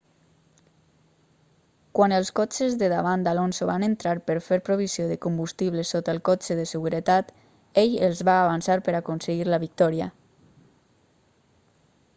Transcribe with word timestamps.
quan 1.99 2.15
els 2.19 2.31
cotxes 2.39 2.77
de 2.83 2.87
davant 2.93 3.25
d'alonso 3.27 3.67
van 3.71 3.85
entrar 3.89 4.13
per 4.31 4.37
fer 4.47 4.59
provisió 4.71 5.05
de 5.11 5.19
combustible 5.27 5.85
sota 5.93 6.15
el 6.17 6.23
cotxe 6.33 6.57
de 6.63 6.67
seguretat 6.73 7.31
ell 7.85 7.95
els 8.11 8.25
va 8.33 8.41
avançar 8.47 8.81
per 8.89 8.97
aconseguir 9.05 9.49
la 9.53 9.63
victòria 9.69 10.09